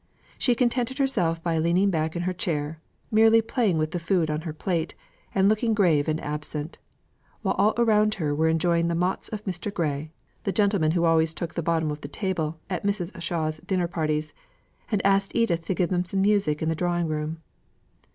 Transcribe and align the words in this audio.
She 0.39 0.55
contented 0.55 0.97
herself 0.97 1.43
by 1.43 1.59
leaning 1.59 1.91
back 1.91 2.15
in 2.15 2.23
her 2.23 2.33
chair, 2.33 2.79
merely 3.11 3.39
playing 3.39 3.77
with 3.77 3.91
the 3.91 3.99
food 3.99 4.31
on 4.31 4.41
her 4.41 4.51
plate, 4.51 4.95
and 5.35 5.47
looking 5.47 5.75
grave 5.75 6.07
and 6.07 6.19
absent; 6.21 6.79
while 7.43 7.53
all 7.59 7.75
around 7.77 8.15
her 8.15 8.33
were 8.33 8.49
enjoying 8.49 8.87
the 8.87 8.95
mots 8.95 9.29
of 9.29 9.43
Mr. 9.43 9.71
Grey, 9.71 10.11
the 10.43 10.51
gentleman 10.51 10.93
who 10.93 11.05
always 11.05 11.35
took 11.35 11.53
the 11.53 11.61
bottom 11.61 11.91
of 11.91 12.01
the 12.01 12.07
table 12.07 12.59
at 12.67 12.83
Mrs. 12.83 13.21
Shaw's 13.21 13.59
dinner 13.59 13.87
parties, 13.87 14.33
and 14.89 15.05
asked 15.05 15.35
Edith 15.35 15.67
to 15.67 15.75
give 15.75 15.91
them 15.91 16.03
some 16.03 16.23
music 16.23 16.63
in 16.63 16.69
the 16.69 16.73
drawing 16.73 17.07
room. 17.07 17.37